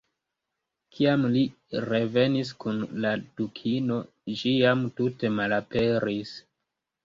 Kiam 0.95 1.25
li 1.35 1.43
revenis 1.83 2.55
kun 2.65 2.81
la 3.05 3.13
Dukino, 3.43 4.01
ĝi 4.43 4.57
jam 4.65 4.85
tute 4.99 5.35
malaperis. 5.39 6.37